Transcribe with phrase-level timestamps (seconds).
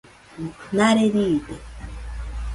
[0.75, 1.55] Nare riide